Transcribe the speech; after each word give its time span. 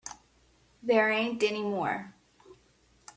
There 0.81 1.11
ain't 1.11 1.43
any 1.43 1.61
more. 1.61 2.15